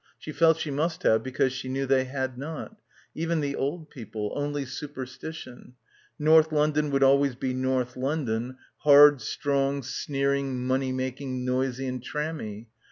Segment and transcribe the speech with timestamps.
[0.17, 2.75] She felt she must have because she knew they had not;
[3.13, 5.75] even the old people; only superstition...
[6.17, 12.65] North London would always be North London, hard, strong, sneering, money making, noisy and trammy.